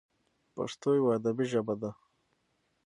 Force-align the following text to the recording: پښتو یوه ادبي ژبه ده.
پښتو 0.55 0.89
یوه 0.99 1.11
ادبي 1.17 1.45
ژبه 1.51 1.75
ده. 1.81 1.91